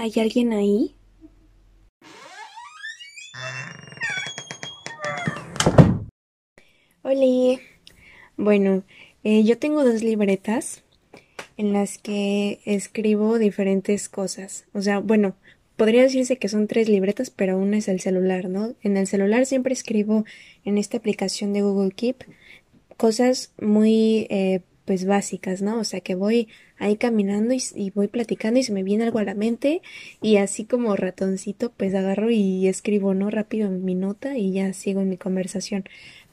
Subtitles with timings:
[0.00, 0.94] ¿Hay alguien ahí?
[7.02, 7.60] Hola.
[8.36, 8.84] Bueno,
[9.24, 10.84] eh, yo tengo dos libretas
[11.56, 14.66] en las que escribo diferentes cosas.
[14.72, 15.34] O sea, bueno,
[15.76, 18.76] podría decirse que son tres libretas, pero una es el celular, ¿no?
[18.82, 20.24] En el celular siempre escribo
[20.64, 22.22] en esta aplicación de Google Keep
[22.96, 25.78] cosas muy eh, pues básicas, ¿no?
[25.78, 26.48] O sea que voy
[26.78, 29.82] ahí caminando y, voy platicando y se me viene algo a la mente
[30.22, 33.28] y así como ratoncito pues agarro y escribo, ¿no?
[33.28, 35.84] Rápido mi nota y ya sigo en mi conversación.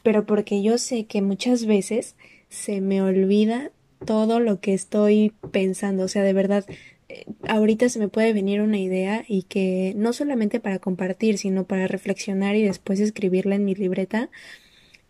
[0.04, 2.16] Pero porque yo sé que muchas veces
[2.48, 3.72] se me olvida
[4.06, 6.66] todo lo que estoy pensando, o sea, de verdad,
[7.10, 11.66] eh, ahorita se me puede venir una idea y que no solamente para compartir, sino
[11.66, 14.30] para reflexionar y después escribirla en mi libreta,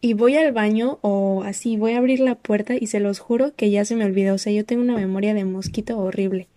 [0.02, 3.54] y voy al baño o así voy a abrir la puerta y se los juro
[3.56, 6.48] que ya se me olvidó, o sea, yo tengo una memoria de mosquito horrible.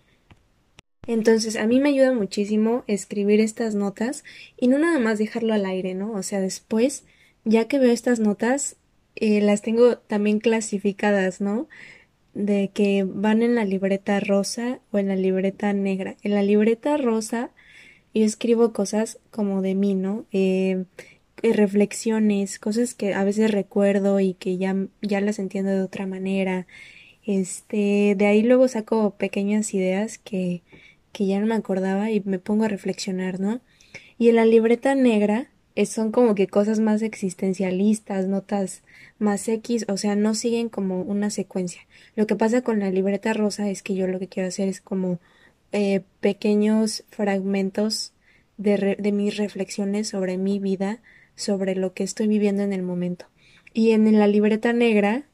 [1.07, 4.25] Entonces, a mí me ayuda muchísimo escribir estas notas
[4.59, 6.13] y no nada más dejarlo al aire, ¿no?
[6.13, 7.05] O sea, después,
[7.45, 8.77] ya que veo estas notas,
[9.17, 11.67] eh, las tengo también clasificadas, ¿no?
[12.35, 16.17] De que van en la libreta rosa o en la libreta negra.
[16.23, 17.53] En la libreta rosa
[18.15, 20.27] yo escribo cosas como de mí, ¿no?
[20.33, 20.85] Eh,
[21.43, 26.67] reflexiones, cosas que a veces recuerdo y que ya, ya las entiendo de otra manera.
[27.25, 30.63] Este, de ahí luego saco pequeñas ideas que,
[31.13, 33.61] que ya no me acordaba y me pongo a reflexionar, ¿no?
[34.19, 38.83] Y en la libreta negra eh, son como que cosas más existencialistas, notas
[39.19, 41.83] más X, o sea, no siguen como una secuencia.
[42.17, 44.81] Lo que pasa con la libreta rosa es que yo lo que quiero hacer es
[44.81, 45.21] como
[45.71, 48.13] eh, pequeños fragmentos
[48.57, 51.01] de, de mis reflexiones sobre mi vida
[51.39, 53.27] sobre lo que estoy viviendo en el momento.
[53.73, 55.25] Y en la libreta negra,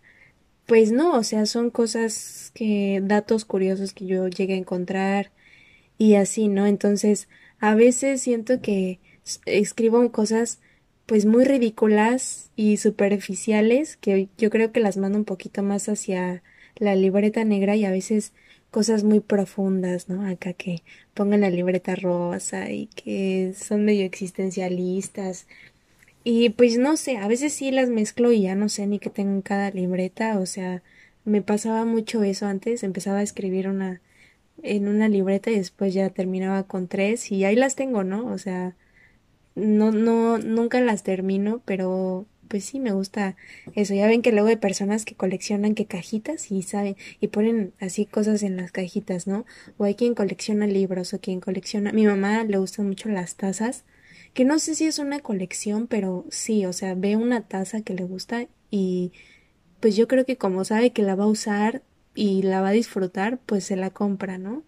[0.67, 5.33] pues no, o sea, son cosas que, datos curiosos que yo llegué a encontrar
[5.99, 6.67] y así, ¿no?
[6.67, 9.01] Entonces, a veces siento que
[9.47, 10.61] escribo cosas
[11.07, 16.43] pues muy ridículas y superficiales que yo creo que las mando un poquito más hacia
[16.77, 18.33] la libreta negra y a veces
[18.71, 20.27] cosas muy profundas, ¿no?
[20.27, 20.83] Acá que
[21.15, 25.47] pongan la libreta rosa y que son medio existencialistas
[26.25, 29.11] y pues no sé, a veces sí las mezclo y ya no sé ni qué
[29.11, 30.83] tengo en cada libreta, o sea,
[31.25, 34.01] me pasaba mucho eso antes, empezaba a escribir una
[34.63, 38.27] en una libreta y después ya terminaba con tres y ahí las tengo, ¿no?
[38.27, 38.77] O sea,
[39.55, 43.37] no no nunca las termino, pero pues sí me gusta
[43.75, 43.95] eso.
[43.95, 48.07] Ya ven que luego hay personas que coleccionan que cajitas y saben y ponen así
[48.07, 49.45] cosas en las cajitas, ¿no?
[49.79, 53.85] O hay quien colecciona libros o quien colecciona, mi mamá le gustan mucho las tazas
[54.35, 57.95] que no sé si es una colección, pero sí, o sea, ve una taza que
[57.95, 59.13] le gusta y
[59.81, 61.83] pues yo creo que como sabe que la va a usar
[62.15, 64.65] y la va a disfrutar, pues se la compra, ¿no?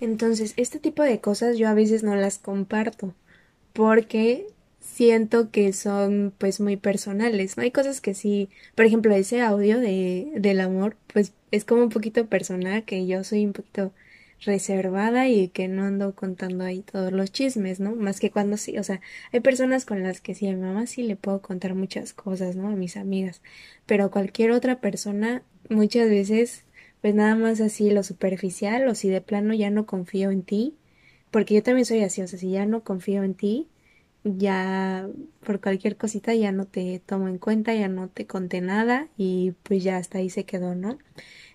[0.00, 3.14] Entonces, este tipo de cosas yo a veces no las comparto
[3.72, 4.46] porque
[4.80, 7.62] siento que son pues muy personales, ¿no?
[7.62, 11.90] Hay cosas que sí, por ejemplo, ese audio de del amor, pues es como un
[11.90, 13.92] poquito personal, que yo soy un poquito
[14.40, 17.94] reservada y que no ando contando ahí todos los chismes, ¿no?
[17.94, 19.00] Más que cuando sí, o sea,
[19.32, 22.56] hay personas con las que sí, a mi mamá sí le puedo contar muchas cosas,
[22.56, 22.68] ¿no?
[22.68, 23.42] A mis amigas,
[23.86, 26.64] pero cualquier otra persona muchas veces,
[27.02, 30.76] pues nada más así lo superficial o si de plano ya no confío en ti,
[31.30, 33.68] porque yo también soy así, o sea, si ya no confío en ti,
[34.24, 35.08] ya
[35.44, 39.52] por cualquier cosita ya no te tomo en cuenta, ya no te conté nada y
[39.62, 40.98] pues ya hasta ahí se quedó, ¿no?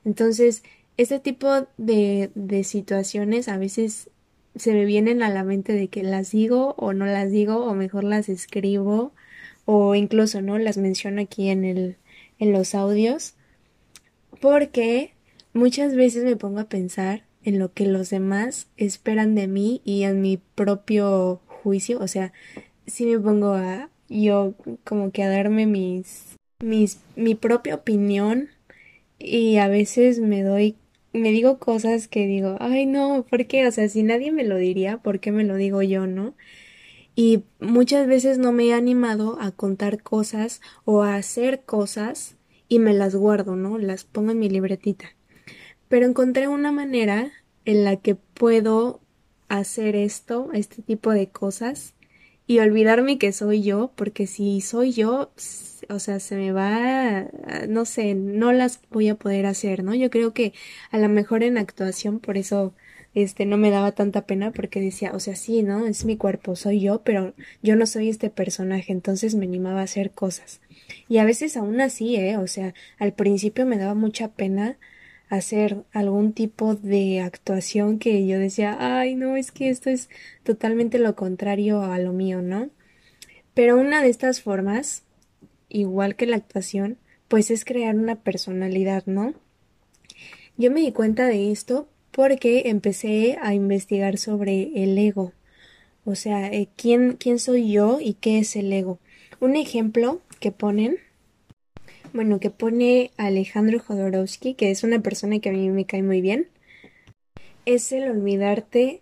[0.05, 0.63] Entonces,
[0.97, 4.09] este tipo de, de situaciones a veces
[4.55, 7.73] se me vienen a la mente de que las digo o no las digo o
[7.73, 9.11] mejor las escribo
[9.65, 11.97] o incluso no las menciono aquí en el
[12.39, 13.33] en los audios
[14.39, 15.13] porque
[15.53, 20.03] muchas veces me pongo a pensar en lo que los demás esperan de mí y
[20.03, 22.33] en mi propio juicio, o sea,
[22.87, 28.49] si me pongo a yo como que a darme mis mis mi propia opinión
[29.17, 30.75] y a veces me doy
[31.15, 33.67] me digo cosas que digo, ay no, ¿por qué?
[33.67, 36.35] O sea, si nadie me lo diría, ¿por qué me lo digo yo, no?
[37.15, 42.35] Y muchas veces no me he animado a contar cosas o a hacer cosas
[42.67, 43.77] y me las guardo, ¿no?
[43.77, 45.15] Las pongo en mi libretita.
[45.87, 47.31] Pero encontré una manera
[47.63, 48.99] en la que puedo
[49.47, 51.93] hacer esto, este tipo de cosas
[52.47, 55.31] y olvidarme que soy yo, porque si soy yo,
[55.89, 57.27] o sea, se me va,
[57.67, 59.95] no sé, no las voy a poder hacer, ¿no?
[59.95, 60.53] Yo creo que
[60.91, 62.73] a lo mejor en actuación, por eso,
[63.13, 65.87] este, no me daba tanta pena, porque decía, o sea, sí, ¿no?
[65.87, 67.33] Es mi cuerpo, soy yo, pero
[67.63, 70.61] yo no soy este personaje, entonces me animaba a hacer cosas.
[71.07, 72.37] Y a veces aún así, ¿eh?
[72.37, 74.77] O sea, al principio me daba mucha pena
[75.29, 80.09] hacer algún tipo de actuación que yo decía, ay, no, es que esto es
[80.43, 82.69] totalmente lo contrario a lo mío, ¿no?
[83.53, 85.03] Pero una de estas formas,
[85.69, 89.33] igual que la actuación, pues es crear una personalidad, ¿no?
[90.57, 95.33] Yo me di cuenta de esto porque empecé a investigar sobre el ego.
[96.05, 98.99] O sea, eh, ¿quién, quién soy yo y qué es el ego.
[99.39, 100.97] Un ejemplo que ponen,
[102.15, 106.21] bueno, que pone Alejandro Jodorowsky, que es una persona que a mí me cae muy
[106.21, 106.47] bien,
[107.65, 109.01] es el olvidarte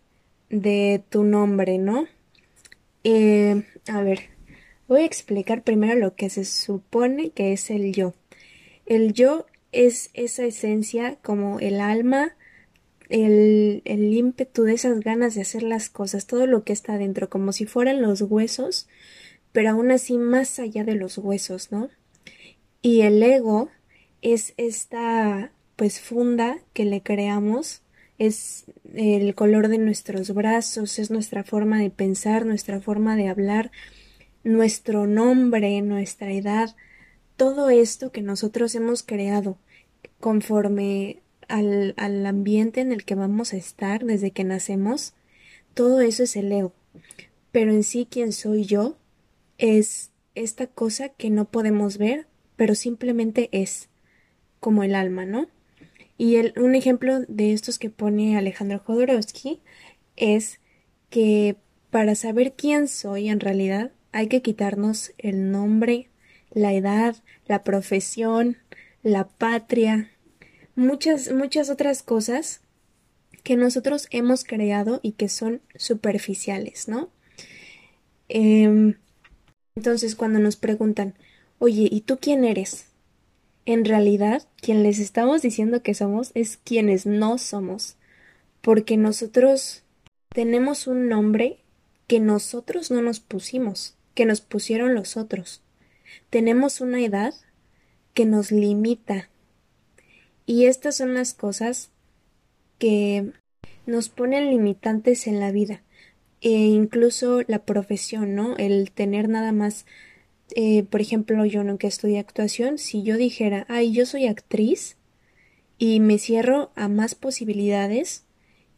[0.49, 2.07] de tu nombre, ¿no?
[3.03, 4.21] Eh, a ver,
[4.87, 8.15] voy a explicar primero lo que se supone que es el yo.
[8.87, 12.35] El yo es esa esencia como el alma,
[13.09, 17.29] el, el ímpetu de esas ganas de hacer las cosas, todo lo que está dentro,
[17.29, 18.87] como si fueran los huesos,
[19.51, 21.89] pero aún así más allá de los huesos, ¿no?
[22.83, 23.69] Y el ego
[24.21, 27.81] es esta pues funda que le creamos,
[28.19, 33.71] es el color de nuestros brazos, es nuestra forma de pensar, nuestra forma de hablar,
[34.43, 36.75] nuestro nombre, nuestra edad,
[37.37, 39.57] todo esto que nosotros hemos creado
[40.19, 45.13] conforme al, al ambiente en el que vamos a estar desde que nacemos,
[45.73, 46.73] todo eso es el ego.
[47.53, 48.97] Pero en sí, ¿quién soy yo?
[49.57, 52.27] Es esta cosa que no podemos ver,
[52.63, 53.89] pero simplemente es,
[54.61, 55.49] como el alma, ¿no?
[56.17, 59.59] Y el, un ejemplo de estos que pone Alejandro Jodorowsky
[60.15, 60.61] es
[61.09, 61.57] que
[61.89, 66.07] para saber quién soy en realidad hay que quitarnos el nombre,
[66.51, 67.17] la edad,
[67.47, 68.55] la profesión,
[69.01, 70.09] la patria,
[70.73, 72.61] muchas, muchas otras cosas
[73.43, 77.09] que nosotros hemos creado y que son superficiales, ¿no?
[78.29, 78.95] Em,
[79.75, 81.15] entonces, cuando nos preguntan,
[81.63, 82.87] oye, ¿y tú quién eres?
[83.65, 87.95] En realidad, quien les estamos diciendo que somos es quienes no somos,
[88.59, 89.83] porque nosotros
[90.27, 91.59] tenemos un nombre
[92.05, 95.61] que nosotros no nos pusimos, que nos pusieron los otros.
[96.29, 97.33] Tenemos una edad
[98.13, 99.29] que nos limita.
[100.45, 101.91] Y estas son las cosas
[102.77, 103.31] que
[103.85, 105.81] nos ponen limitantes en la vida.
[106.41, 108.57] E incluso la profesión, ¿no?
[108.57, 109.85] El tener nada más,
[110.55, 114.97] eh, por ejemplo, yo que estudié actuación, si yo dijera, ay, yo soy actriz
[115.77, 118.25] y me cierro a más posibilidades,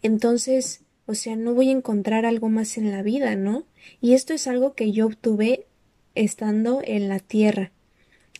[0.01, 3.65] entonces, o sea, no voy a encontrar algo más en la vida, ¿no?
[4.01, 5.65] Y esto es algo que yo obtuve
[6.13, 7.71] estando en la Tierra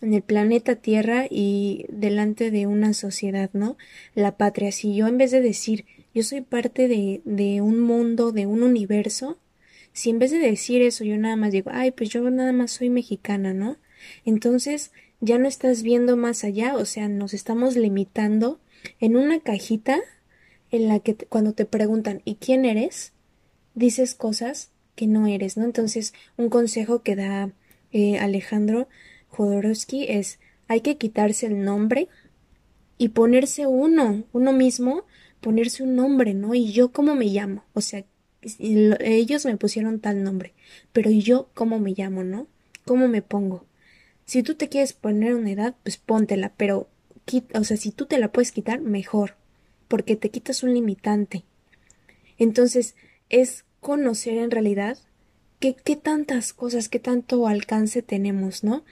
[0.01, 3.77] en el planeta Tierra y delante de una sociedad, ¿no?
[4.13, 4.71] La patria.
[4.71, 8.63] Si yo en vez de decir yo soy parte de, de un mundo, de un
[8.63, 9.37] universo,
[9.95, 12.71] si en vez de decir eso yo nada más digo, ay, pues yo nada más
[12.71, 13.77] soy mexicana, ¿no?
[14.25, 18.59] Entonces ya no estás viendo más allá, o sea, nos estamos limitando
[18.99, 19.99] en una cajita
[20.69, 23.13] en la que cuando te preguntan ¿y quién eres?
[23.73, 25.63] dices cosas que no eres, ¿no?
[25.63, 27.51] Entonces, un consejo que da
[27.93, 28.89] eh, Alejandro
[29.29, 32.09] Jodorowsky es hay que quitarse el nombre
[32.97, 35.05] y ponerse uno, uno mismo,
[35.39, 36.53] ponerse un nombre, ¿no?
[36.53, 38.03] Y yo cómo me llamo, o sea,
[38.99, 40.53] ellos me pusieron tal nombre,
[40.93, 42.47] pero yo cómo me llamo, ¿no?
[42.85, 43.65] ¿Cómo me pongo?
[44.25, 46.87] Si tú te quieres poner una edad, pues póntela, pero
[47.53, 49.35] o sea, si tú te la puedes quitar, mejor,
[49.87, 51.43] porque te quitas un limitante.
[52.37, 52.95] Entonces,
[53.29, 54.97] es conocer en realidad
[55.59, 58.83] qué, qué tantas cosas, qué tanto alcance tenemos, ¿no?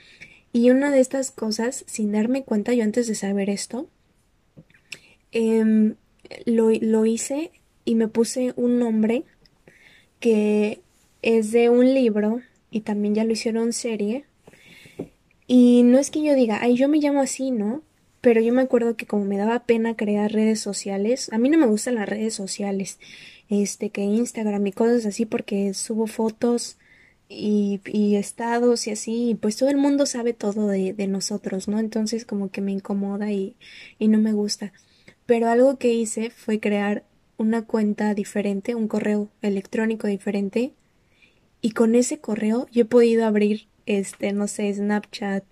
[0.52, 3.88] Y una de estas cosas, sin darme cuenta yo antes de saber esto,
[5.32, 5.96] em,
[6.46, 7.50] lo, lo hice
[7.84, 9.24] y me puse un nombre
[10.24, 10.80] que
[11.20, 12.40] es de un libro
[12.70, 14.24] y también ya lo hicieron serie.
[15.46, 17.82] Y no es que yo diga, ay, yo me llamo así, ¿no?
[18.22, 21.58] Pero yo me acuerdo que como me daba pena crear redes sociales, a mí no
[21.58, 22.98] me gustan las redes sociales,
[23.50, 26.78] este, que Instagram y cosas así porque subo fotos
[27.28, 31.68] y, y, estados y así, y pues todo el mundo sabe todo de, de, nosotros,
[31.68, 31.78] ¿no?
[31.78, 33.56] Entonces como que me incomoda y,
[33.98, 34.72] y no me gusta.
[35.26, 37.04] Pero algo que hice fue crear
[37.36, 40.72] una cuenta diferente, un correo electrónico diferente,
[41.60, 45.44] y con ese correo yo he podido abrir, este, no sé, Snapchat,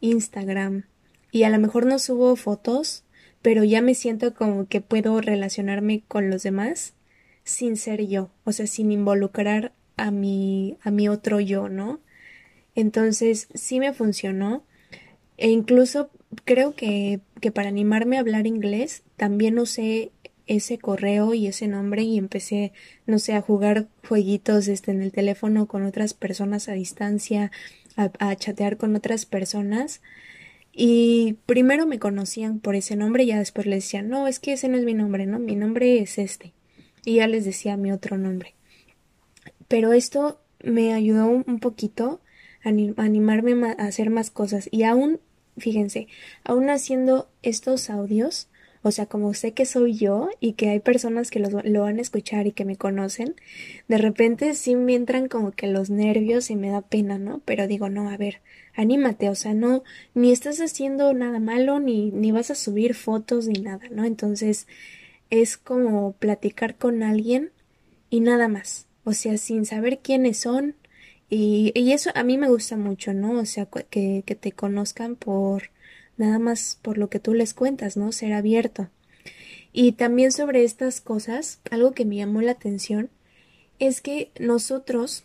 [0.00, 0.84] Instagram,
[1.32, 3.04] y a lo mejor no subo fotos,
[3.42, 6.94] pero ya me siento como que puedo relacionarme con los demás
[7.44, 12.00] sin ser yo, o sea, sin involucrar a mi, a mi otro yo, ¿no?
[12.74, 14.64] Entonces sí me funcionó.
[15.36, 16.10] E incluso
[16.44, 20.12] creo que, que para animarme a hablar inglés también usé
[20.50, 22.72] ese correo y ese nombre y empecé,
[23.06, 27.52] no sé, a jugar jueguitos este, en el teléfono con otras personas a distancia,
[27.96, 30.02] a, chatear con otras personas.
[30.72, 34.68] Y primero me conocían por ese nombre ya después les decían, no, es que ese
[34.68, 35.38] no es mi nombre, ¿no?
[35.38, 36.52] Mi nombre es este.
[37.04, 38.54] Y ya les decía mi otro nombre.
[39.68, 42.20] Pero esto me ayudó un poquito
[42.64, 44.68] a animarme a hacer más cosas.
[44.72, 45.20] Y aún,
[45.58, 46.08] fíjense,
[46.42, 48.48] aún haciendo estos audios,
[48.82, 51.98] o sea, como sé que soy yo y que hay personas que lo, lo, van
[51.98, 53.34] a escuchar y que me conocen,
[53.88, 57.42] de repente sí me entran como que los nervios y me da pena, ¿no?
[57.44, 58.40] Pero digo, no, a ver,
[58.74, 59.82] anímate, o sea, no,
[60.14, 64.04] ni estás haciendo nada malo, ni, ni vas a subir fotos ni nada, ¿no?
[64.04, 64.66] Entonces,
[65.30, 67.52] es como platicar con alguien
[68.10, 68.86] y nada más.
[69.04, 70.76] O sea, sin saber quiénes son.
[71.28, 73.40] Y, y eso a mí me gusta mucho, ¿no?
[73.40, 75.70] O sea, que, que te conozcan por
[76.20, 78.12] nada más por lo que tú les cuentas, ¿no?
[78.12, 78.88] Ser abierto.
[79.72, 83.10] Y también sobre estas cosas, algo que me llamó la atención
[83.78, 85.24] es que nosotros,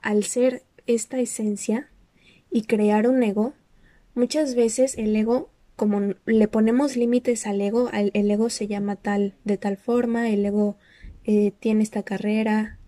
[0.00, 1.90] al ser esta esencia
[2.50, 3.52] y crear un ego,
[4.14, 9.34] muchas veces el ego, como le ponemos límites al ego, el ego se llama tal,
[9.44, 10.76] de tal forma, el ego
[11.24, 12.78] eh, tiene esta carrera,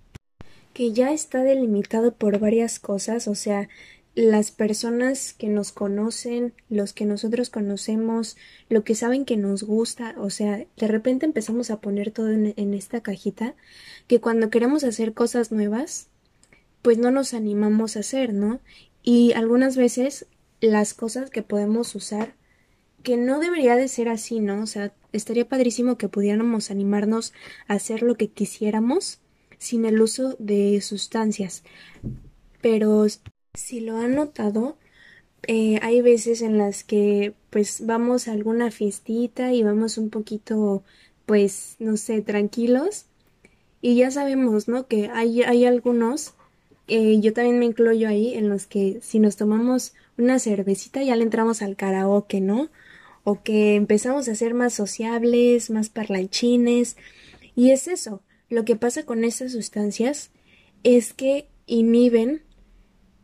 [0.73, 3.69] que ya está delimitado por varias cosas, o sea,
[4.17, 8.39] las personas que nos conocen, los que nosotros conocemos,
[8.71, 12.75] lo que saben que nos gusta, o sea, de repente empezamos a poner todo en,
[12.75, 13.55] esta cajita,
[14.07, 16.09] que cuando queremos hacer cosas nuevas,
[16.81, 18.61] pues no nos animamos a hacer, ¿no?
[19.03, 20.27] Y algunas veces
[20.63, 22.35] las cosas que podemos usar,
[23.03, 24.63] que no debería de ser así, ¿no?
[24.63, 27.35] O sea, estaría padrísimo que pudiéramos animarnos
[27.69, 29.21] a hacer lo que quisiéramos
[29.59, 31.65] sin el uso de sustancias.
[32.63, 33.05] Pero
[33.57, 34.77] si lo han notado,
[35.47, 40.83] eh, hay veces en las que pues vamos a alguna fiestita y vamos un poquito
[41.27, 43.07] pues no sé tranquilos.
[43.83, 46.35] Y ya sabemos no que hay, hay algunos
[46.89, 51.17] eh, yo también me incluyo ahí en los que si nos tomamos una cervecita ya
[51.17, 52.71] le entramos al karaoke no
[53.25, 56.97] o que empezamos a ser más sociables más parlanchines.
[57.55, 58.23] Y es eso.
[58.49, 60.31] Lo que pasa con estas sustancias
[60.85, 62.43] es que inhiben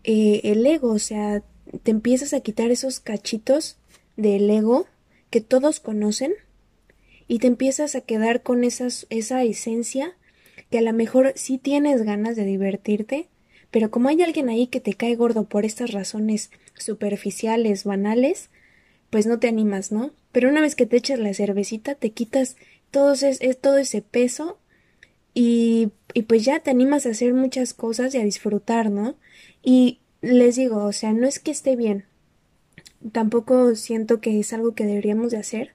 [0.04, 1.42] eh, el ego, o sea,
[1.82, 3.76] te empiezas a quitar esos cachitos
[4.16, 4.86] del ego
[5.30, 6.32] que todos conocen
[7.28, 10.14] y te empiezas a quedar con esas, esa esencia
[10.70, 13.28] que a lo mejor sí tienes ganas de divertirte,
[13.70, 18.50] pero como hay alguien ahí que te cae gordo por estas razones superficiales, banales,
[19.10, 20.10] pues no te animas, ¿no?
[20.32, 22.56] Pero una vez que te echas la cervecita, te quitas
[22.90, 24.58] todo, ese, todo ese peso
[25.34, 29.16] y, y pues ya te animas a hacer muchas cosas y a disfrutar, ¿no?
[29.62, 32.04] Y les digo, o sea, no es que esté bien,
[33.10, 35.74] tampoco siento que es algo que deberíamos de hacer,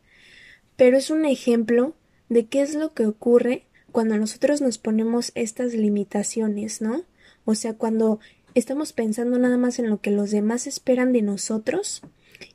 [0.75, 1.96] pero es un ejemplo
[2.29, 7.03] de qué es lo que ocurre cuando nosotros nos ponemos estas limitaciones, ¿no?
[7.46, 8.20] O sea, cuando
[8.53, 12.01] estamos pensando nada más en lo que los demás esperan de nosotros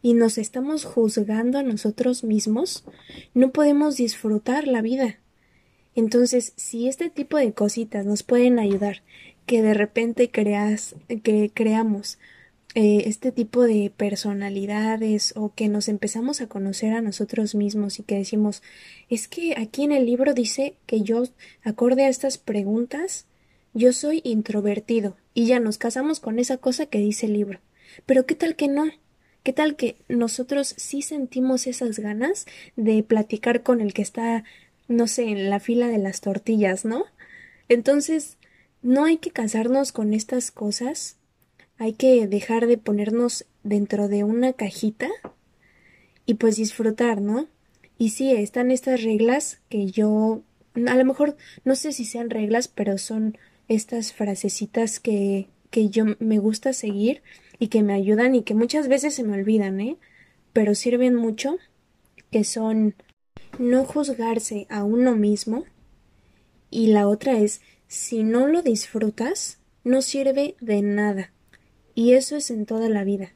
[0.02, 2.84] y nos estamos juzgando a nosotros mismos,
[3.34, 5.18] no podemos disfrutar la vida.
[5.94, 9.02] Entonces, si este tipo de cositas nos pueden ayudar
[9.46, 12.18] que de repente creas, que creamos
[12.74, 18.02] eh, este tipo de personalidades o que nos empezamos a conocer a nosotros mismos y
[18.02, 18.62] que decimos
[19.10, 21.24] es que aquí en el libro dice que yo
[21.64, 23.26] acorde a estas preguntas
[23.74, 27.60] yo soy introvertido y ya nos casamos con esa cosa que dice el libro.
[28.06, 28.86] Pero qué tal que no
[29.42, 32.46] qué tal que nosotros sí sentimos esas ganas
[32.76, 34.44] de platicar con el que está
[34.88, 37.04] no sé en la fila de las tortillas no
[37.68, 38.38] entonces
[38.82, 41.16] no hay que casarnos con estas cosas,
[41.78, 45.08] hay que dejar de ponernos dentro de una cajita
[46.26, 47.46] y pues disfrutar, ¿no?
[47.98, 50.42] Y sí, están estas reglas que yo,
[50.74, 56.04] a lo mejor no sé si sean reglas, pero son estas frasecitas que, que yo
[56.18, 57.22] me gusta seguir
[57.58, 59.96] y que me ayudan y que muchas veces se me olvidan, ¿eh?
[60.52, 61.58] Pero sirven mucho,
[62.30, 62.94] que son
[63.58, 65.64] no juzgarse a uno mismo
[66.70, 67.60] y la otra es
[67.92, 71.30] si no lo disfrutas, no sirve de nada.
[71.94, 73.34] Y eso es en toda la vida.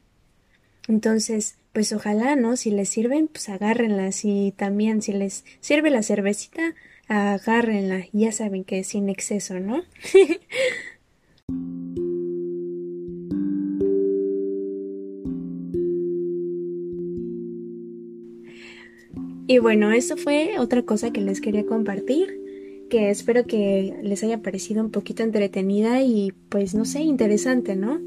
[0.87, 2.57] Entonces, pues ojalá, ¿no?
[2.57, 4.25] Si les sirven, pues agárrenlas.
[4.25, 6.73] Y también si les sirve la cervecita,
[7.07, 8.07] agárrenla.
[8.13, 9.83] Ya saben que es sin exceso, ¿no?
[19.47, 22.36] y bueno, eso fue otra cosa que les quería compartir
[22.89, 27.99] que espero que les haya parecido un poquito entretenida y pues no sé, interesante, ¿no?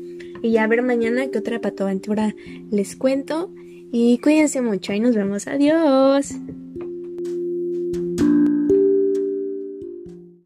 [0.42, 2.34] Y ya ver mañana qué otra patoaventura
[2.70, 3.52] les cuento
[3.92, 5.46] y cuídense mucho y nos vemos.
[5.46, 6.34] Adiós.